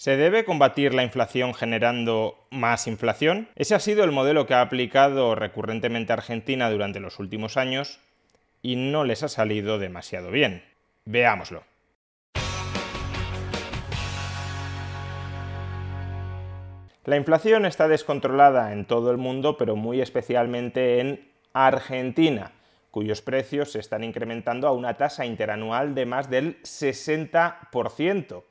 ¿Se 0.00 0.16
debe 0.16 0.46
combatir 0.46 0.94
la 0.94 1.02
inflación 1.02 1.52
generando 1.52 2.46
más 2.50 2.86
inflación? 2.86 3.50
Ese 3.54 3.74
ha 3.74 3.80
sido 3.80 4.02
el 4.02 4.12
modelo 4.12 4.46
que 4.46 4.54
ha 4.54 4.62
aplicado 4.62 5.34
recurrentemente 5.34 6.14
Argentina 6.14 6.70
durante 6.70 7.00
los 7.00 7.18
últimos 7.18 7.58
años 7.58 8.00
y 8.62 8.76
no 8.76 9.04
les 9.04 9.22
ha 9.24 9.28
salido 9.28 9.78
demasiado 9.78 10.30
bien. 10.30 10.64
Veámoslo. 11.04 11.64
La 17.04 17.16
inflación 17.18 17.66
está 17.66 17.86
descontrolada 17.86 18.72
en 18.72 18.86
todo 18.86 19.10
el 19.10 19.18
mundo, 19.18 19.58
pero 19.58 19.76
muy 19.76 20.00
especialmente 20.00 21.00
en 21.00 21.30
Argentina, 21.52 22.52
cuyos 22.90 23.20
precios 23.20 23.72
se 23.72 23.80
están 23.80 24.02
incrementando 24.02 24.66
a 24.66 24.72
una 24.72 24.96
tasa 24.96 25.26
interanual 25.26 25.94
de 25.94 26.06
más 26.06 26.30
del 26.30 26.58
60%. 26.62 28.44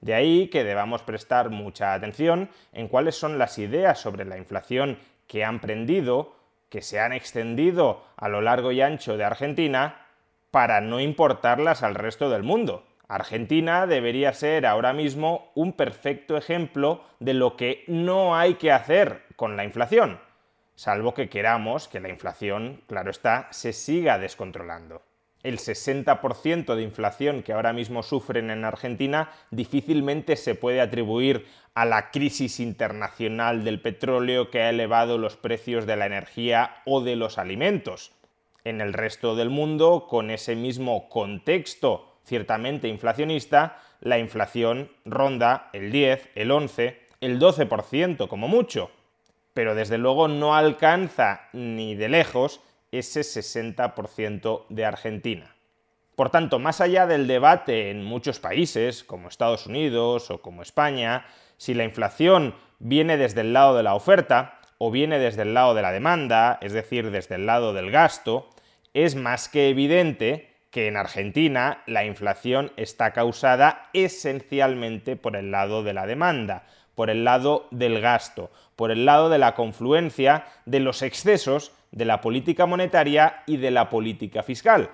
De 0.00 0.14
ahí 0.14 0.48
que 0.48 0.64
debamos 0.64 1.02
prestar 1.02 1.50
mucha 1.50 1.92
atención 1.92 2.48
en 2.72 2.88
cuáles 2.88 3.16
son 3.16 3.38
las 3.38 3.58
ideas 3.58 3.98
sobre 3.98 4.24
la 4.24 4.38
inflación 4.38 4.98
que 5.26 5.44
han 5.44 5.60
prendido, 5.60 6.34
que 6.70 6.82
se 6.82 7.00
han 7.00 7.12
extendido 7.12 8.04
a 8.16 8.28
lo 8.28 8.40
largo 8.40 8.72
y 8.72 8.80
ancho 8.80 9.16
de 9.16 9.24
Argentina, 9.24 10.06
para 10.50 10.80
no 10.80 11.00
importarlas 11.00 11.82
al 11.82 11.94
resto 11.94 12.30
del 12.30 12.42
mundo. 12.42 12.86
Argentina 13.08 13.86
debería 13.86 14.32
ser 14.32 14.66
ahora 14.66 14.92
mismo 14.92 15.50
un 15.54 15.72
perfecto 15.72 16.36
ejemplo 16.36 17.04
de 17.18 17.34
lo 17.34 17.56
que 17.56 17.84
no 17.86 18.36
hay 18.36 18.54
que 18.54 18.72
hacer 18.72 19.24
con 19.36 19.56
la 19.56 19.64
inflación, 19.64 20.20
salvo 20.76 21.12
que 21.12 21.28
queramos 21.28 21.88
que 21.88 22.00
la 22.00 22.08
inflación, 22.08 22.82
claro 22.86 23.10
está, 23.10 23.48
se 23.50 23.72
siga 23.72 24.18
descontrolando 24.18 25.02
el 25.42 25.58
60% 25.58 26.74
de 26.74 26.82
inflación 26.82 27.42
que 27.42 27.52
ahora 27.52 27.72
mismo 27.72 28.02
sufren 28.02 28.50
en 28.50 28.64
Argentina 28.64 29.30
difícilmente 29.50 30.36
se 30.36 30.54
puede 30.54 30.80
atribuir 30.80 31.46
a 31.74 31.84
la 31.84 32.10
crisis 32.10 32.60
internacional 32.60 33.64
del 33.64 33.80
petróleo 33.80 34.50
que 34.50 34.60
ha 34.60 34.70
elevado 34.70 35.18
los 35.18 35.36
precios 35.36 35.86
de 35.86 35.96
la 35.96 36.06
energía 36.06 36.82
o 36.84 37.00
de 37.00 37.16
los 37.16 37.38
alimentos. 37.38 38.12
En 38.64 38.80
el 38.80 38.92
resto 38.92 39.36
del 39.36 39.48
mundo, 39.48 40.06
con 40.08 40.30
ese 40.30 40.56
mismo 40.56 41.08
contexto 41.08 42.18
ciertamente 42.24 42.88
inflacionista, 42.88 43.78
la 44.00 44.18
inflación 44.18 44.90
ronda 45.04 45.70
el 45.72 45.90
10, 45.90 46.30
el 46.34 46.50
11, 46.50 47.00
el 47.20 47.40
12% 47.40 48.28
como 48.28 48.48
mucho. 48.48 48.90
Pero 49.54 49.74
desde 49.74 49.98
luego 49.98 50.28
no 50.28 50.54
alcanza 50.54 51.48
ni 51.52 51.94
de 51.94 52.08
lejos 52.08 52.60
ese 52.92 53.20
60% 53.20 54.66
de 54.68 54.84
Argentina. 54.84 55.54
Por 56.16 56.30
tanto, 56.30 56.58
más 56.58 56.80
allá 56.80 57.06
del 57.06 57.26
debate 57.26 57.90
en 57.90 58.04
muchos 58.04 58.40
países, 58.40 59.04
como 59.04 59.28
Estados 59.28 59.66
Unidos 59.66 60.30
o 60.30 60.42
como 60.42 60.62
España, 60.62 61.24
si 61.56 61.72
la 61.72 61.84
inflación 61.84 62.54
viene 62.78 63.16
desde 63.16 63.42
el 63.42 63.52
lado 63.52 63.76
de 63.76 63.82
la 63.82 63.94
oferta 63.94 64.60
o 64.78 64.90
viene 64.90 65.18
desde 65.18 65.42
el 65.42 65.54
lado 65.54 65.74
de 65.74 65.82
la 65.82 65.92
demanda, 65.92 66.58
es 66.60 66.72
decir, 66.72 67.10
desde 67.10 67.36
el 67.36 67.46
lado 67.46 67.72
del 67.72 67.90
gasto, 67.90 68.48
es 68.92 69.14
más 69.14 69.48
que 69.48 69.68
evidente 69.68 70.50
que 70.70 70.86
en 70.86 70.96
Argentina 70.96 71.82
la 71.86 72.04
inflación 72.04 72.72
está 72.76 73.12
causada 73.12 73.88
esencialmente 73.92 75.16
por 75.16 75.36
el 75.36 75.50
lado 75.50 75.82
de 75.82 75.92
la 75.92 76.06
demanda, 76.06 76.64
por 77.00 77.08
el 77.08 77.24
lado 77.24 77.66
del 77.70 77.98
gasto, 77.98 78.50
por 78.76 78.90
el 78.90 79.06
lado 79.06 79.30
de 79.30 79.38
la 79.38 79.54
confluencia 79.54 80.44
de 80.66 80.80
los 80.80 81.00
excesos 81.00 81.72
de 81.92 82.04
la 82.04 82.20
política 82.20 82.66
monetaria 82.66 83.42
y 83.46 83.56
de 83.56 83.70
la 83.70 83.88
política 83.88 84.42
fiscal. 84.42 84.90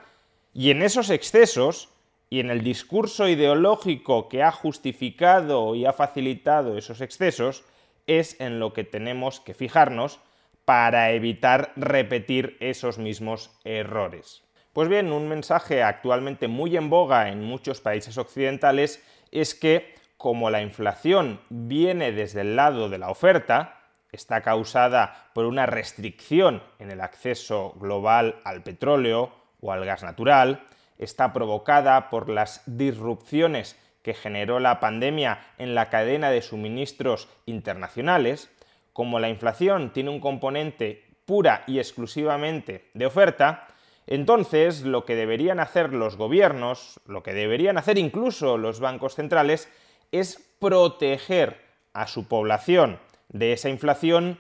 Y 0.55 0.71
en 0.71 0.83
esos 0.83 1.11
excesos 1.11 1.89
y 2.31 2.39
en 2.39 2.53
el 2.53 2.63
discurso 2.63 3.29
ideológico 3.29 4.29
que 4.29 4.45
ha 4.45 4.53
justificado 4.53 5.75
y 5.75 5.85
ha 5.85 5.93
facilitado 5.93 6.79
esos 6.79 7.01
excesos, 7.01 7.65
es 8.07 8.41
en 8.41 8.61
lo 8.61 8.73
que 8.73 8.85
tenemos 8.85 9.41
que 9.41 9.55
fijarnos 9.55 10.21
para 10.65 11.11
evitar 11.11 11.73
repetir 11.75 12.57
esos 12.61 12.99
mismos 12.99 13.51
errores. 13.65 14.45
Pues 14.73 14.89
bien, 14.89 15.11
un 15.11 15.27
mensaje 15.27 15.83
actualmente 15.83 16.47
muy 16.47 16.77
en 16.77 16.89
boga 16.89 17.31
en 17.31 17.43
muchos 17.43 17.81
países 17.81 18.17
occidentales 18.17 19.03
es 19.33 19.57
que 19.57 19.97
como 20.27 20.51
la 20.51 20.61
inflación 20.61 21.39
viene 21.51 22.11
desde 22.11 22.41
el 22.41 22.57
lado 22.57 22.89
de 22.89 22.99
la 22.99 23.11
oferta, 23.11 23.79
está 24.11 24.41
causada 24.41 25.31
por 25.35 25.45
una 25.45 25.67
restricción 25.67 26.65
en 26.81 26.91
el 26.91 27.01
acceso 27.01 27.75
global 27.77 28.41
al 28.43 28.65
petróleo 28.65 29.31
o 29.61 29.71
al 29.71 29.85
gas 29.85 30.03
natural, 30.03 30.67
está 30.99 31.33
provocada 31.33 32.11
por 32.11 32.29
las 32.29 32.65
disrupciones 32.67 33.79
que 34.03 34.15
generó 34.15 34.59
la 34.59 34.81
pandemia 34.81 35.47
en 35.59 35.77
la 35.77 35.91
cadena 35.91 36.33
de 36.33 36.43
suministros 36.43 37.29
internacionales, 37.47 38.51
como 38.93 39.21
la 39.21 39.29
inflación 39.29 39.93
tiene 39.93 40.11
un 40.11 40.19
componente 40.19 41.05
pura 41.25 41.63
y 41.69 41.79
exclusivamente 41.79 42.91
de 42.95 43.07
oferta, 43.07 43.69
entonces 44.09 44.83
lo 44.83 45.05
que 45.05 45.15
deberían 45.15 45.61
hacer 45.61 45.93
los 45.93 46.17
gobiernos, 46.17 46.99
lo 47.07 47.23
que 47.23 47.33
deberían 47.33 47.79
hacer 47.79 47.97
incluso 47.97 48.59
los 48.59 48.81
bancos 48.81 49.15
centrales, 49.15 49.69
es 50.13 50.55
proteger 50.59 51.61
a 51.93 52.07
su 52.07 52.29
población 52.29 52.99
de 53.29 53.53
esa 53.53 53.69
inflación, 53.69 54.39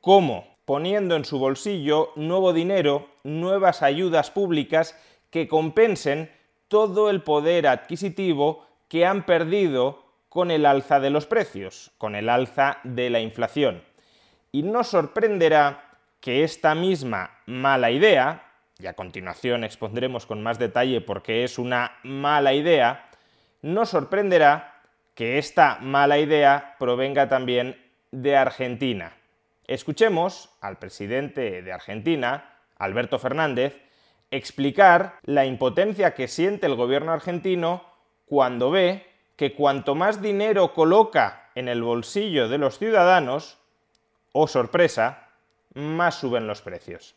¿cómo? 0.00 0.56
Poniendo 0.64 1.16
en 1.16 1.24
su 1.24 1.38
bolsillo 1.38 2.12
nuevo 2.16 2.52
dinero, 2.52 3.08
nuevas 3.24 3.82
ayudas 3.82 4.30
públicas 4.30 4.98
que 5.30 5.48
compensen 5.48 6.30
todo 6.68 7.10
el 7.10 7.22
poder 7.22 7.66
adquisitivo 7.66 8.66
que 8.88 9.06
han 9.06 9.24
perdido 9.24 10.04
con 10.28 10.50
el 10.50 10.66
alza 10.66 11.00
de 11.00 11.10
los 11.10 11.26
precios, 11.26 11.90
con 11.98 12.14
el 12.14 12.28
alza 12.28 12.78
de 12.84 13.10
la 13.10 13.20
inflación. 13.20 13.82
Y 14.52 14.62
no 14.62 14.84
sorprenderá 14.84 15.98
que 16.20 16.44
esta 16.44 16.74
misma 16.74 17.38
mala 17.46 17.90
idea, 17.90 18.44
y 18.78 18.86
a 18.86 18.94
continuación 18.94 19.64
expondremos 19.64 20.26
con 20.26 20.42
más 20.42 20.58
detalle 20.58 21.00
por 21.00 21.22
qué 21.22 21.44
es 21.44 21.58
una 21.58 21.92
mala 22.02 22.52
idea, 22.54 23.08
no 23.62 23.86
sorprenderá 23.86 24.77
que 25.18 25.36
esta 25.36 25.80
mala 25.80 26.20
idea 26.20 26.76
provenga 26.78 27.28
también 27.28 27.76
de 28.12 28.36
Argentina. 28.36 29.16
Escuchemos 29.66 30.48
al 30.60 30.78
presidente 30.78 31.60
de 31.60 31.72
Argentina, 31.72 32.54
Alberto 32.76 33.18
Fernández, 33.18 33.74
explicar 34.30 35.18
la 35.24 35.44
impotencia 35.44 36.14
que 36.14 36.28
siente 36.28 36.66
el 36.66 36.76
gobierno 36.76 37.10
argentino 37.10 37.82
cuando 38.26 38.70
ve 38.70 39.08
que 39.34 39.56
cuanto 39.56 39.96
más 39.96 40.22
dinero 40.22 40.72
coloca 40.72 41.50
en 41.56 41.66
el 41.66 41.82
bolsillo 41.82 42.48
de 42.48 42.58
los 42.58 42.78
ciudadanos, 42.78 43.58
o 44.30 44.42
oh 44.42 44.46
sorpresa, 44.46 45.30
más 45.74 46.14
suben 46.14 46.46
los 46.46 46.62
precios. 46.62 47.16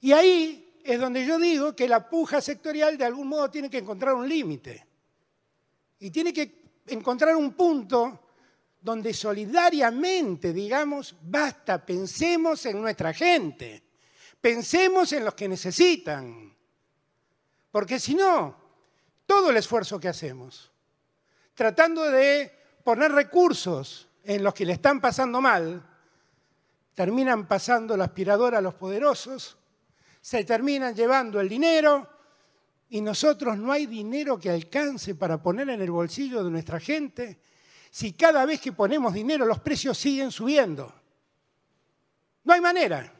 Y 0.00 0.10
ahí 0.10 0.80
es 0.84 0.98
donde 0.98 1.24
yo 1.24 1.38
digo 1.38 1.76
que 1.76 1.86
la 1.86 2.10
puja 2.10 2.40
sectorial 2.40 2.98
de 2.98 3.04
algún 3.04 3.28
modo 3.28 3.52
tiene 3.52 3.70
que 3.70 3.78
encontrar 3.78 4.14
un 4.14 4.28
límite. 4.28 4.84
Y 6.00 6.10
tiene 6.10 6.32
que 6.32 6.65
encontrar 6.86 7.36
un 7.36 7.52
punto 7.54 8.20
donde 8.80 9.12
solidariamente 9.12 10.52
digamos, 10.52 11.16
basta, 11.22 11.84
pensemos 11.84 12.64
en 12.66 12.80
nuestra 12.80 13.12
gente, 13.12 13.82
pensemos 14.40 15.12
en 15.12 15.24
los 15.24 15.34
que 15.34 15.48
necesitan. 15.48 16.54
Porque 17.70 17.98
si 17.98 18.14
no, 18.14 18.56
todo 19.26 19.50
el 19.50 19.56
esfuerzo 19.56 19.98
que 19.98 20.08
hacemos, 20.08 20.70
tratando 21.54 22.02
de 22.04 22.52
poner 22.84 23.10
recursos 23.10 24.08
en 24.22 24.44
los 24.44 24.54
que 24.54 24.64
le 24.64 24.74
están 24.74 25.00
pasando 25.00 25.40
mal, 25.40 25.84
terminan 26.94 27.46
pasando 27.46 27.96
la 27.96 28.04
aspiradora 28.04 28.58
a 28.58 28.62
los 28.62 28.74
poderosos, 28.74 29.58
se 30.20 30.44
terminan 30.44 30.94
llevando 30.94 31.40
el 31.40 31.48
dinero 31.48 32.08
y 32.88 33.00
nosotros 33.00 33.58
no 33.58 33.72
hay 33.72 33.86
dinero 33.86 34.38
que 34.38 34.50
alcance 34.50 35.14
para 35.14 35.42
poner 35.42 35.68
en 35.70 35.80
el 35.80 35.90
bolsillo 35.90 36.44
de 36.44 36.50
nuestra 36.50 36.78
gente 36.80 37.38
si 37.90 38.12
cada 38.12 38.44
vez 38.44 38.60
que 38.60 38.72
ponemos 38.72 39.14
dinero 39.14 39.46
los 39.46 39.60
precios 39.60 39.96
siguen 39.96 40.30
subiendo? 40.30 40.92
No 42.44 42.52
hay 42.52 42.60
manera. 42.60 43.12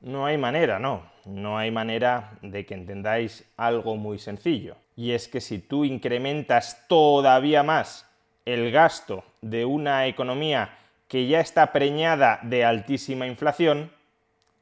No 0.00 0.24
hay 0.24 0.38
manera, 0.38 0.78
no. 0.78 1.10
No 1.26 1.58
hay 1.58 1.70
manera 1.70 2.38
de 2.40 2.64
que 2.64 2.74
entendáis 2.74 3.44
algo 3.56 3.96
muy 3.96 4.18
sencillo. 4.18 4.76
Y 4.96 5.12
es 5.12 5.28
que 5.28 5.40
si 5.40 5.58
tú 5.58 5.84
incrementas 5.84 6.86
todavía 6.88 7.62
más 7.62 8.06
el 8.46 8.70
gasto 8.70 9.24
de 9.42 9.64
una 9.64 10.06
economía 10.06 10.78
que 11.08 11.26
ya 11.26 11.40
está 11.40 11.72
preñada 11.72 12.40
de 12.42 12.64
altísima 12.64 13.26
inflación, 13.26 13.92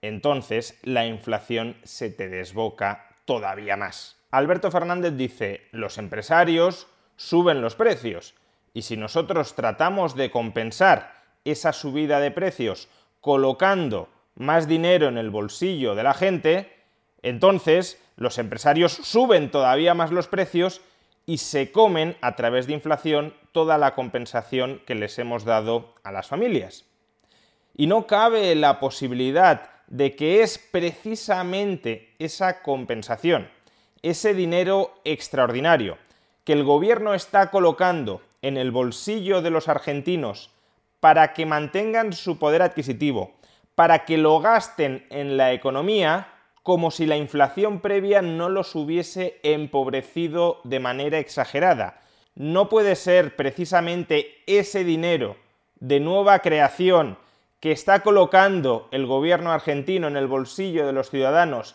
entonces 0.02 0.78
la 0.82 1.06
inflación 1.06 1.76
se 1.84 2.10
te 2.10 2.28
desboca 2.28 3.08
todavía 3.24 3.76
más. 3.76 4.16
Alberto 4.36 4.72
Fernández 4.72 5.16
dice, 5.16 5.68
los 5.70 5.96
empresarios 5.96 6.88
suben 7.14 7.62
los 7.62 7.76
precios 7.76 8.34
y 8.72 8.82
si 8.82 8.96
nosotros 8.96 9.54
tratamos 9.54 10.16
de 10.16 10.32
compensar 10.32 11.22
esa 11.44 11.72
subida 11.72 12.18
de 12.18 12.32
precios 12.32 12.88
colocando 13.20 14.08
más 14.34 14.66
dinero 14.66 15.06
en 15.06 15.18
el 15.18 15.30
bolsillo 15.30 15.94
de 15.94 16.02
la 16.02 16.14
gente, 16.14 16.72
entonces 17.22 18.02
los 18.16 18.38
empresarios 18.38 18.92
suben 18.92 19.52
todavía 19.52 19.94
más 19.94 20.10
los 20.10 20.26
precios 20.26 20.80
y 21.26 21.38
se 21.38 21.70
comen 21.70 22.16
a 22.20 22.34
través 22.34 22.66
de 22.66 22.72
inflación 22.72 23.34
toda 23.52 23.78
la 23.78 23.94
compensación 23.94 24.82
que 24.84 24.96
les 24.96 25.16
hemos 25.20 25.44
dado 25.44 25.94
a 26.02 26.10
las 26.10 26.26
familias. 26.26 26.86
Y 27.76 27.86
no 27.86 28.08
cabe 28.08 28.52
la 28.56 28.80
posibilidad 28.80 29.70
de 29.86 30.16
que 30.16 30.42
es 30.42 30.58
precisamente 30.58 32.16
esa 32.18 32.62
compensación, 32.62 33.48
ese 34.04 34.34
dinero 34.34 34.92
extraordinario 35.04 35.96
que 36.44 36.52
el 36.52 36.62
gobierno 36.62 37.14
está 37.14 37.50
colocando 37.50 38.20
en 38.42 38.58
el 38.58 38.70
bolsillo 38.70 39.40
de 39.40 39.48
los 39.48 39.66
argentinos 39.66 40.50
para 41.00 41.32
que 41.32 41.46
mantengan 41.46 42.12
su 42.12 42.38
poder 42.38 42.60
adquisitivo, 42.60 43.32
para 43.74 44.04
que 44.04 44.18
lo 44.18 44.40
gasten 44.40 45.06
en 45.08 45.38
la 45.38 45.54
economía, 45.54 46.28
como 46.62 46.90
si 46.90 47.06
la 47.06 47.16
inflación 47.16 47.80
previa 47.80 48.20
no 48.20 48.50
los 48.50 48.74
hubiese 48.74 49.40
empobrecido 49.42 50.60
de 50.64 50.80
manera 50.80 51.18
exagerada. 51.18 52.02
No 52.34 52.68
puede 52.68 52.96
ser 52.96 53.36
precisamente 53.36 54.42
ese 54.46 54.84
dinero 54.84 55.36
de 55.80 56.00
nueva 56.00 56.40
creación 56.40 57.16
que 57.58 57.72
está 57.72 58.00
colocando 58.00 58.86
el 58.90 59.06
gobierno 59.06 59.50
argentino 59.50 60.08
en 60.08 60.18
el 60.18 60.26
bolsillo 60.26 60.86
de 60.86 60.92
los 60.92 61.08
ciudadanos 61.08 61.74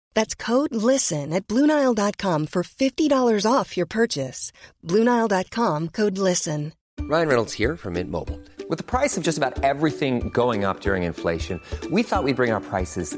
That's 0.13 0.35
code 0.35 0.73
LISTEN 0.73 1.33
at 1.33 1.47
BlueNile.com 1.47 2.47
for 2.47 2.63
$50 2.63 3.45
off 3.51 3.75
your 3.75 3.87
purchase. 3.87 4.51
BlueNile.com 4.85 5.89
code 5.89 6.17
LISTEN. 6.17 6.73
Ryan 7.01 7.27
Reynolds 7.27 7.53
here 7.53 7.75
from 7.75 7.93
Mint 7.93 8.11
Mobile. 8.11 8.39
With 8.69 8.77
the 8.77 8.85
price 8.85 9.17
of 9.17 9.23
just 9.23 9.37
about 9.37 9.63
everything 9.63 10.29
going 10.29 10.63
up 10.63 10.81
during 10.81 11.03
inflation, 11.03 11.59
we 11.91 12.03
thought 12.03 12.23
we'd 12.23 12.35
bring 12.37 12.51
our 12.51 12.61
prices 12.61 13.17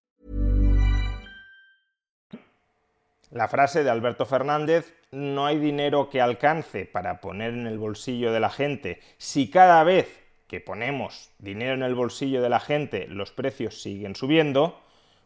La 3.31 3.47
frase 3.47 3.85
de 3.85 3.89
Alberto 3.89 4.25
Fernández, 4.25 4.93
no 5.11 5.45
hay 5.45 5.57
dinero 5.57 6.09
que 6.09 6.19
alcance 6.19 6.85
para 6.85 7.21
poner 7.21 7.53
en 7.53 7.65
el 7.65 7.77
bolsillo 7.77 8.33
de 8.33 8.41
la 8.41 8.49
gente 8.49 8.99
si 9.17 9.49
cada 9.49 9.85
vez 9.85 10.19
que 10.47 10.59
ponemos 10.59 11.31
dinero 11.39 11.75
en 11.75 11.83
el 11.83 11.95
bolsillo 11.95 12.41
de 12.41 12.49
la 12.49 12.59
gente 12.59 13.07
los 13.07 13.31
precios 13.31 13.81
siguen 13.81 14.17
subiendo, 14.17 14.81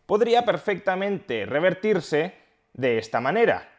podría 0.06 0.46
perfectamente 0.46 1.48
revertirse 1.48 2.36
de 2.74 3.00
esta 3.00 3.22
manera. 3.22 3.72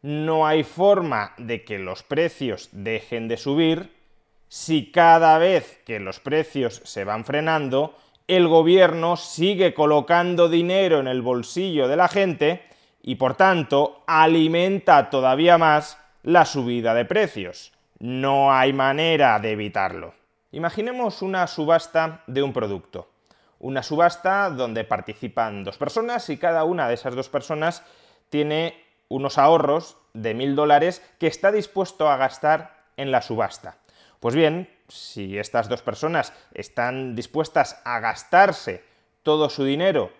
No 0.00 0.46
hay 0.46 0.62
forma 0.62 1.34
de 1.36 1.64
que 1.64 1.80
los 1.80 2.04
precios 2.04 2.68
dejen 2.70 3.26
de 3.26 3.36
subir 3.36 3.90
si 4.46 4.92
cada 4.92 5.38
vez 5.38 5.80
que 5.84 5.98
los 5.98 6.20
precios 6.20 6.82
se 6.84 7.02
van 7.02 7.24
frenando, 7.24 7.98
el 8.28 8.46
gobierno 8.46 9.16
sigue 9.16 9.74
colocando 9.74 10.48
dinero 10.48 11.00
en 11.00 11.08
el 11.08 11.20
bolsillo 11.20 11.88
de 11.88 11.96
la 11.96 12.06
gente 12.06 12.62
y 13.02 13.16
por 13.16 13.34
tanto 13.34 14.02
alimenta 14.06 15.10
todavía 15.10 15.58
más 15.58 15.98
la 16.22 16.44
subida 16.44 16.94
de 16.94 17.04
precios. 17.04 17.72
No 17.98 18.52
hay 18.52 18.72
manera 18.72 19.38
de 19.40 19.52
evitarlo. 19.52 20.14
Imaginemos 20.52 21.22
una 21.22 21.46
subasta 21.46 22.22
de 22.26 22.42
un 22.42 22.52
producto. 22.52 23.08
Una 23.58 23.82
subasta 23.82 24.50
donde 24.50 24.84
participan 24.84 25.64
dos 25.64 25.78
personas 25.78 26.28
y 26.30 26.36
cada 26.36 26.64
una 26.64 26.88
de 26.88 26.94
esas 26.94 27.14
dos 27.14 27.28
personas 27.28 27.82
tiene 28.28 28.82
unos 29.08 29.38
ahorros 29.38 29.96
de 30.14 30.34
mil 30.34 30.56
dólares 30.56 31.02
que 31.18 31.26
está 31.26 31.52
dispuesto 31.52 32.08
a 32.08 32.16
gastar 32.16 32.82
en 32.96 33.10
la 33.12 33.22
subasta. 33.22 33.78
Pues 34.20 34.34
bien, 34.34 34.68
si 34.88 35.38
estas 35.38 35.68
dos 35.68 35.82
personas 35.82 36.32
están 36.54 37.14
dispuestas 37.14 37.80
a 37.84 38.00
gastarse 38.00 38.84
todo 39.22 39.48
su 39.48 39.64
dinero 39.64 40.12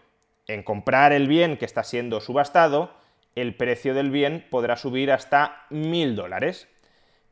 en 0.47 0.63
comprar 0.63 1.13
el 1.13 1.29
bien 1.29 1.57
que 1.57 1.65
está 1.65 1.85
siendo 1.85 2.21
subastado, 2.21 2.91
el 3.35 3.57
precio 3.57 3.95
del 3.95 4.11
bien 4.11 4.47
podrá 4.51 4.77
subir 4.77 5.11
hasta 5.11 5.67
mil 5.71 6.17
dólares. 6.17 6.69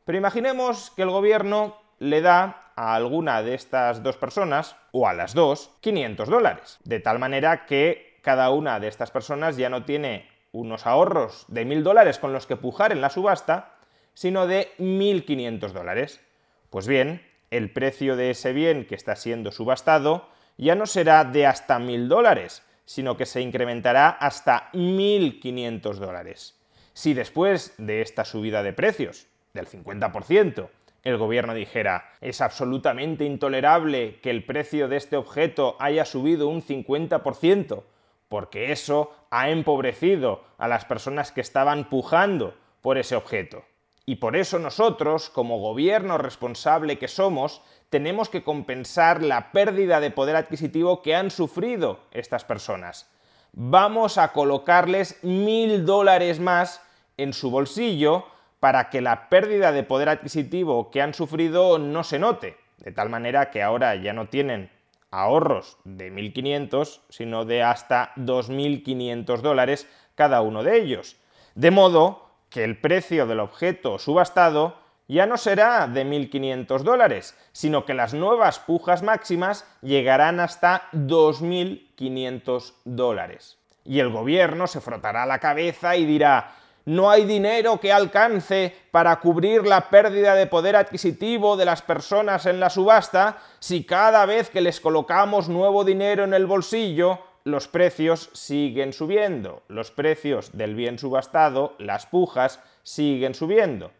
Pero 0.05 0.17
imaginemos 0.17 0.91
que 0.91 1.03
el 1.03 1.09
gobierno 1.09 1.77
le 1.99 2.21
da 2.21 2.71
a 2.75 2.95
alguna 2.95 3.43
de 3.43 3.53
estas 3.53 4.01
dos 4.01 4.17
personas, 4.17 4.75
o 4.91 5.07
a 5.07 5.13
las 5.13 5.33
dos, 5.33 5.71
500 5.81 6.29
dólares. 6.29 6.79
De 6.83 6.99
tal 6.99 7.19
manera 7.19 7.65
que 7.65 8.17
cada 8.21 8.49
una 8.49 8.79
de 8.79 8.87
estas 8.87 9.11
personas 9.11 9.57
ya 9.57 9.69
no 9.69 9.83
tiene 9.83 10.27
unos 10.51 10.87
ahorros 10.87 11.45
de 11.47 11.65
mil 11.65 11.83
dólares 11.83 12.17
con 12.17 12.33
los 12.33 12.47
que 12.47 12.55
pujar 12.55 12.91
en 12.91 13.01
la 13.01 13.09
subasta, 13.09 13.75
sino 14.13 14.47
de 14.47 14.69
1.500 14.79 15.71
dólares. 15.71 16.21
Pues 16.69 16.87
bien, 16.87 17.25
el 17.51 17.71
precio 17.71 18.15
de 18.15 18.31
ese 18.31 18.53
bien 18.53 18.85
que 18.85 18.95
está 18.95 19.15
siendo 19.15 19.51
subastado 19.51 20.27
ya 20.57 20.75
no 20.75 20.85
será 20.85 21.23
de 21.23 21.45
hasta 21.45 21.79
mil 21.79 22.07
dólares, 22.09 22.63
sino 22.91 23.15
que 23.15 23.25
se 23.25 23.39
incrementará 23.39 24.09
hasta 24.09 24.69
1.500 24.73 25.95
dólares. 25.95 26.59
Si 26.91 27.13
después 27.13 27.73
de 27.77 28.01
esta 28.01 28.25
subida 28.25 28.63
de 28.63 28.73
precios, 28.73 29.27
del 29.53 29.65
50%, 29.65 30.67
el 31.03 31.17
gobierno 31.17 31.53
dijera, 31.53 32.11
es 32.19 32.41
absolutamente 32.41 33.23
intolerable 33.23 34.19
que 34.19 34.29
el 34.29 34.43
precio 34.43 34.89
de 34.89 34.97
este 34.97 35.15
objeto 35.15 35.77
haya 35.79 36.03
subido 36.03 36.49
un 36.49 36.61
50%, 36.61 37.83
porque 38.27 38.73
eso 38.73 39.13
ha 39.29 39.49
empobrecido 39.49 40.43
a 40.57 40.67
las 40.67 40.83
personas 40.83 41.31
que 41.31 41.39
estaban 41.39 41.89
pujando 41.89 42.55
por 42.81 42.97
ese 42.97 43.15
objeto. 43.15 43.63
Y 44.05 44.17
por 44.17 44.35
eso 44.35 44.59
nosotros, 44.59 45.29
como 45.29 45.59
gobierno 45.59 46.17
responsable 46.17 46.99
que 46.99 47.07
somos, 47.07 47.61
tenemos 47.91 48.29
que 48.29 48.41
compensar 48.41 49.21
la 49.21 49.51
pérdida 49.51 49.99
de 49.99 50.11
poder 50.11 50.37
adquisitivo 50.37 51.01
que 51.01 51.13
han 51.13 51.29
sufrido 51.29 51.99
estas 52.11 52.45
personas. 52.45 53.11
Vamos 53.51 54.17
a 54.17 54.31
colocarles 54.31 55.21
mil 55.23 55.85
dólares 55.85 56.39
más 56.39 56.81
en 57.17 57.33
su 57.33 57.51
bolsillo 57.51 58.25
para 58.61 58.89
que 58.89 59.01
la 59.01 59.27
pérdida 59.27 59.73
de 59.73 59.83
poder 59.83 60.07
adquisitivo 60.07 60.89
que 60.89 61.01
han 61.01 61.13
sufrido 61.13 61.79
no 61.79 62.05
se 62.05 62.17
note, 62.17 62.55
de 62.77 62.93
tal 62.93 63.09
manera 63.09 63.51
que 63.51 63.61
ahora 63.61 63.93
ya 63.95 64.13
no 64.13 64.29
tienen 64.29 64.71
ahorros 65.11 65.77
de 65.83 66.13
1.500, 66.13 67.01
sino 67.09 67.43
de 67.43 67.61
hasta 67.61 68.13
2.500 68.15 69.41
dólares 69.41 69.85
cada 70.15 70.41
uno 70.41 70.63
de 70.63 70.79
ellos. 70.79 71.17
De 71.55 71.71
modo 71.71 72.29
que 72.49 72.63
el 72.63 72.79
precio 72.79 73.27
del 73.27 73.41
objeto 73.41 73.99
subastado 73.99 74.80
ya 75.07 75.25
no 75.25 75.37
será 75.37 75.87
de 75.87 76.05
1.500 76.05 76.83
dólares, 76.83 77.37
sino 77.51 77.85
que 77.85 77.93
las 77.93 78.13
nuevas 78.13 78.59
pujas 78.59 79.03
máximas 79.03 79.65
llegarán 79.81 80.39
hasta 80.39 80.89
2.500 80.93 82.73
dólares. 82.85 83.57
Y 83.83 83.99
el 83.99 84.09
gobierno 84.09 84.67
se 84.67 84.79
frotará 84.79 85.25
la 85.25 85.39
cabeza 85.39 85.95
y 85.95 86.05
dirá, 86.05 86.55
no 86.85 87.11
hay 87.11 87.25
dinero 87.25 87.79
que 87.79 87.93
alcance 87.93 88.75
para 88.91 89.19
cubrir 89.19 89.67
la 89.67 89.89
pérdida 89.89 90.33
de 90.33 90.47
poder 90.47 90.75
adquisitivo 90.75 91.55
de 91.55 91.65
las 91.65 91.81
personas 91.81 92.45
en 92.47 92.59
la 92.59 92.69
subasta 92.69 93.37
si 93.59 93.83
cada 93.83 94.25
vez 94.25 94.49
que 94.49 94.61
les 94.61 94.79
colocamos 94.79 95.47
nuevo 95.47 95.83
dinero 95.83 96.23
en 96.23 96.33
el 96.33 96.47
bolsillo, 96.47 97.19
los 97.43 97.67
precios 97.67 98.29
siguen 98.33 98.93
subiendo. 98.93 99.63
Los 99.67 99.91
precios 99.91 100.57
del 100.57 100.75
bien 100.75 100.97
subastado, 100.97 101.75
las 101.77 102.05
pujas, 102.05 102.59
siguen 102.83 103.35
subiendo. 103.35 103.91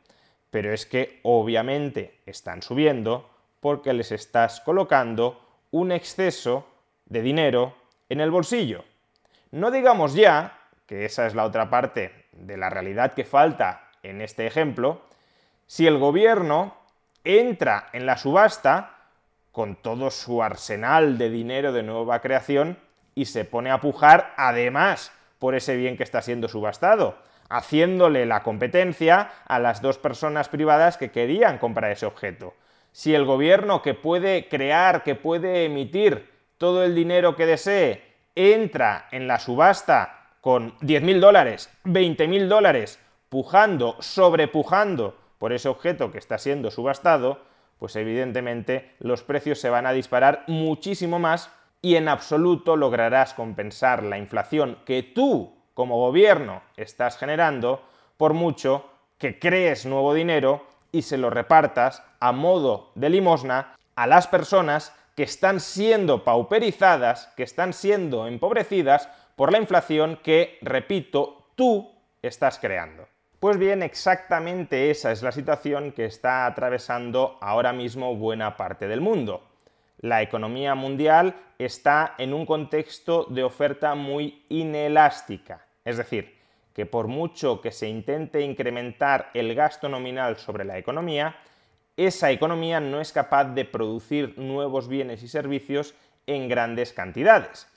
Pero 0.51 0.71
es 0.71 0.85
que 0.85 1.19
obviamente 1.23 2.19
están 2.25 2.61
subiendo 2.61 3.29
porque 3.59 3.93
les 3.93 4.11
estás 4.11 4.61
colocando 4.61 5.41
un 5.71 5.91
exceso 5.91 6.67
de 7.05 7.21
dinero 7.21 7.75
en 8.09 8.21
el 8.21 8.29
bolsillo. 8.29 8.83
No 9.51 9.71
digamos 9.71 10.13
ya, 10.13 10.59
que 10.85 11.05
esa 11.05 11.25
es 11.25 11.33
la 11.33 11.45
otra 11.45 11.69
parte 11.69 12.25
de 12.33 12.57
la 12.57 12.69
realidad 12.69 13.13
que 13.13 13.23
falta 13.23 13.89
en 14.03 14.21
este 14.21 14.45
ejemplo, 14.45 15.01
si 15.67 15.87
el 15.87 15.97
gobierno 15.97 16.75
entra 17.23 17.89
en 17.93 18.05
la 18.05 18.17
subasta 18.17 18.97
con 19.51 19.75
todo 19.75 20.11
su 20.11 20.41
arsenal 20.41 21.17
de 21.17 21.29
dinero 21.29 21.71
de 21.71 21.83
nueva 21.83 22.19
creación 22.19 22.77
y 23.15 23.25
se 23.25 23.45
pone 23.45 23.71
a 23.71 23.79
pujar 23.79 24.33
además 24.37 25.11
por 25.39 25.55
ese 25.55 25.75
bien 25.75 25.97
que 25.97 26.03
está 26.03 26.21
siendo 26.21 26.47
subastado, 26.47 27.17
haciéndole 27.51 28.25
la 28.25 28.43
competencia 28.43 29.29
a 29.45 29.59
las 29.59 29.81
dos 29.81 29.97
personas 29.97 30.49
privadas 30.49 30.97
que 30.97 31.11
querían 31.11 31.57
comprar 31.57 31.91
ese 31.91 32.05
objeto. 32.05 32.53
Si 32.93 33.13
el 33.13 33.25
gobierno 33.25 33.81
que 33.81 33.93
puede 33.93 34.47
crear, 34.47 35.03
que 35.03 35.15
puede 35.15 35.65
emitir 35.65 36.29
todo 36.57 36.83
el 36.83 36.95
dinero 36.95 37.35
que 37.35 37.45
desee, 37.45 38.03
entra 38.35 39.07
en 39.11 39.27
la 39.27 39.39
subasta 39.39 40.29
con 40.39 40.77
10.000 40.79 41.19
dólares, 41.19 41.69
20.000 41.85 42.47
dólares, 42.47 42.99
pujando, 43.29 43.95
sobrepujando 43.99 45.17
por 45.37 45.53
ese 45.53 45.69
objeto 45.69 46.11
que 46.11 46.17
está 46.17 46.37
siendo 46.37 46.71
subastado, 46.71 47.41
pues 47.79 47.95
evidentemente 47.95 48.95
los 48.99 49.23
precios 49.23 49.59
se 49.59 49.69
van 49.69 49.85
a 49.85 49.93
disparar 49.93 50.43
muchísimo 50.47 51.19
más 51.19 51.51
y 51.81 51.95
en 51.95 52.07
absoluto 52.07 52.75
lograrás 52.75 53.33
compensar 53.33 54.03
la 54.03 54.17
inflación 54.17 54.77
que 54.85 55.03
tú, 55.03 55.60
como 55.81 55.97
gobierno, 55.97 56.61
estás 56.77 57.17
generando, 57.17 57.81
por 58.15 58.35
mucho 58.35 58.85
que 59.17 59.39
crees 59.39 59.87
nuevo 59.87 60.13
dinero 60.13 60.67
y 60.91 61.01
se 61.01 61.17
lo 61.17 61.31
repartas 61.31 62.03
a 62.19 62.31
modo 62.31 62.91
de 62.93 63.09
limosna 63.09 63.75
a 63.95 64.05
las 64.05 64.27
personas 64.27 64.95
que 65.15 65.23
están 65.23 65.59
siendo 65.59 66.23
pauperizadas, 66.23 67.33
que 67.35 67.41
están 67.41 67.73
siendo 67.73 68.27
empobrecidas 68.27 69.09
por 69.35 69.51
la 69.51 69.57
inflación 69.57 70.19
que, 70.23 70.59
repito, 70.61 71.47
tú 71.55 71.91
estás 72.21 72.59
creando. 72.59 73.07
Pues 73.39 73.57
bien, 73.57 73.81
exactamente 73.81 74.91
esa 74.91 75.11
es 75.11 75.23
la 75.23 75.31
situación 75.31 75.93
que 75.93 76.05
está 76.05 76.45
atravesando 76.45 77.39
ahora 77.41 77.73
mismo 77.73 78.15
buena 78.15 78.55
parte 78.55 78.87
del 78.87 79.01
mundo. 79.01 79.47
La 79.97 80.21
economía 80.21 80.75
mundial 80.75 81.33
está 81.57 82.13
en 82.19 82.35
un 82.35 82.45
contexto 82.45 83.25
de 83.29 83.43
oferta 83.43 83.95
muy 83.95 84.45
inelástica, 84.49 85.65
es 85.85 85.97
decir, 85.97 86.37
que 86.73 86.85
por 86.85 87.07
mucho 87.07 87.61
que 87.61 87.71
se 87.71 87.87
intente 87.87 88.41
incrementar 88.41 89.29
el 89.33 89.53
gasto 89.55 89.89
nominal 89.89 90.37
sobre 90.37 90.63
la 90.63 90.77
economía, 90.77 91.35
esa 91.97 92.31
economía 92.31 92.79
no 92.79 93.01
es 93.01 93.11
capaz 93.11 93.45
de 93.45 93.65
producir 93.65 94.37
nuevos 94.37 94.87
bienes 94.87 95.23
y 95.23 95.27
servicios 95.27 95.93
en 96.25 96.47
grandes 96.47 96.93
cantidades. 96.93 97.67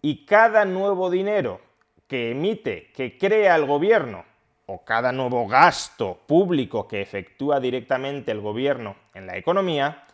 Y 0.00 0.24
cada 0.24 0.64
nuevo 0.64 1.10
dinero 1.10 1.60
que 2.06 2.30
emite, 2.30 2.92
que 2.94 3.18
crea 3.18 3.56
el 3.56 3.66
gobierno, 3.66 4.24
o 4.66 4.84
cada 4.84 5.12
nuevo 5.12 5.48
gasto 5.48 6.18
público 6.26 6.86
que 6.86 7.00
efectúa 7.00 7.58
directamente 7.58 8.30
el 8.30 8.40
gobierno 8.40 8.96
en 9.14 9.26
la 9.26 9.36
economía, 9.36 10.04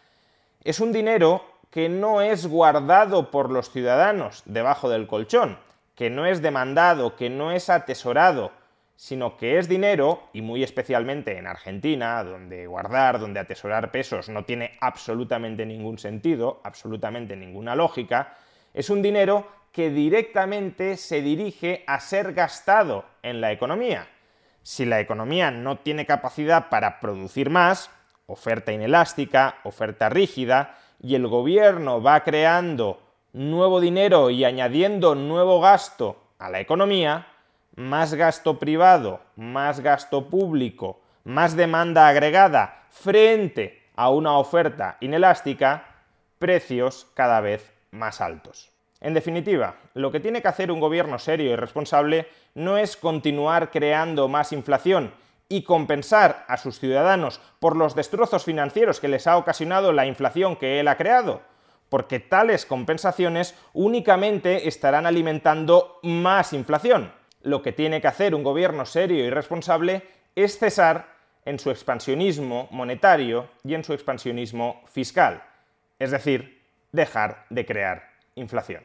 es 0.62 0.80
un 0.80 0.92
dinero 0.92 1.44
que 1.70 1.88
no 1.88 2.22
es 2.22 2.46
guardado 2.46 3.32
por 3.32 3.50
los 3.50 3.70
ciudadanos 3.70 4.42
debajo 4.46 4.88
del 4.88 5.08
colchón, 5.08 5.58
que 5.94 6.10
no 6.10 6.26
es 6.26 6.42
demandado, 6.42 7.16
que 7.16 7.30
no 7.30 7.52
es 7.52 7.70
atesorado, 7.70 8.52
sino 8.96 9.36
que 9.36 9.58
es 9.58 9.68
dinero, 9.68 10.22
y 10.32 10.42
muy 10.42 10.62
especialmente 10.62 11.36
en 11.36 11.46
Argentina, 11.46 12.22
donde 12.22 12.66
guardar, 12.66 13.18
donde 13.18 13.40
atesorar 13.40 13.90
pesos 13.90 14.28
no 14.28 14.44
tiene 14.44 14.72
absolutamente 14.80 15.66
ningún 15.66 15.98
sentido, 15.98 16.60
absolutamente 16.64 17.36
ninguna 17.36 17.74
lógica, 17.74 18.36
es 18.72 18.90
un 18.90 19.02
dinero 19.02 19.46
que 19.72 19.90
directamente 19.90 20.96
se 20.96 21.20
dirige 21.20 21.82
a 21.86 21.98
ser 21.98 22.32
gastado 22.32 23.04
en 23.22 23.40
la 23.40 23.50
economía. 23.50 24.06
Si 24.62 24.84
la 24.84 25.00
economía 25.00 25.50
no 25.50 25.78
tiene 25.78 26.06
capacidad 26.06 26.68
para 26.68 27.00
producir 27.00 27.50
más, 27.50 27.90
oferta 28.26 28.72
inelástica, 28.72 29.56
oferta 29.64 30.08
rígida, 30.08 30.78
y 31.00 31.16
el 31.16 31.26
gobierno 31.26 32.00
va 32.00 32.22
creando 32.22 33.02
nuevo 33.34 33.80
dinero 33.80 34.30
y 34.30 34.44
añadiendo 34.44 35.16
nuevo 35.16 35.60
gasto 35.60 36.22
a 36.38 36.48
la 36.50 36.60
economía, 36.60 37.26
más 37.74 38.14
gasto 38.14 38.60
privado, 38.60 39.20
más 39.34 39.80
gasto 39.80 40.26
público, 40.30 41.00
más 41.24 41.56
demanda 41.56 42.06
agregada 42.06 42.84
frente 42.90 43.82
a 43.96 44.10
una 44.10 44.38
oferta 44.38 44.98
inelástica, 45.00 45.84
precios 46.38 47.08
cada 47.14 47.40
vez 47.40 47.72
más 47.90 48.20
altos. 48.20 48.70
En 49.00 49.14
definitiva, 49.14 49.76
lo 49.94 50.12
que 50.12 50.20
tiene 50.20 50.40
que 50.40 50.48
hacer 50.48 50.70
un 50.70 50.78
gobierno 50.78 51.18
serio 51.18 51.50
y 51.50 51.56
responsable 51.56 52.28
no 52.54 52.78
es 52.78 52.96
continuar 52.96 53.72
creando 53.72 54.28
más 54.28 54.52
inflación 54.52 55.12
y 55.48 55.64
compensar 55.64 56.44
a 56.46 56.56
sus 56.56 56.78
ciudadanos 56.78 57.40
por 57.58 57.76
los 57.76 57.96
destrozos 57.96 58.44
financieros 58.44 59.00
que 59.00 59.08
les 59.08 59.26
ha 59.26 59.36
ocasionado 59.36 59.92
la 59.92 60.06
inflación 60.06 60.54
que 60.54 60.78
él 60.78 60.86
ha 60.86 60.96
creado, 60.96 61.42
porque 61.88 62.20
tales 62.20 62.66
compensaciones 62.66 63.54
únicamente 63.72 64.68
estarán 64.68 65.06
alimentando 65.06 65.98
más 66.02 66.52
inflación. 66.52 67.12
Lo 67.42 67.62
que 67.62 67.72
tiene 67.72 68.00
que 68.00 68.08
hacer 68.08 68.34
un 68.34 68.42
gobierno 68.42 68.86
serio 68.86 69.24
y 69.24 69.30
responsable 69.30 70.02
es 70.34 70.58
cesar 70.58 71.14
en 71.44 71.58
su 71.58 71.70
expansionismo 71.70 72.68
monetario 72.70 73.48
y 73.64 73.74
en 73.74 73.84
su 73.84 73.92
expansionismo 73.92 74.82
fiscal, 74.86 75.42
es 75.98 76.10
decir, 76.10 76.62
dejar 76.92 77.44
de 77.50 77.66
crear 77.66 78.10
inflación. 78.34 78.84